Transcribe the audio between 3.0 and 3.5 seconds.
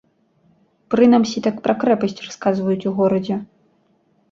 горадзе.